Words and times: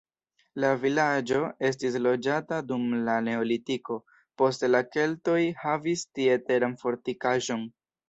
La 0.61 0.69
vilaĝo 0.85 1.41
estis 1.69 1.97
loĝata 2.05 2.59
dum 2.71 2.89
la 3.11 3.19
neolitiko, 3.29 4.01
poste 4.43 4.73
la 4.75 4.85
keltoj 4.97 5.39
havis 5.63 6.11
tie 6.17 6.43
teran 6.53 6.79
fortikaĵon. 6.85 7.67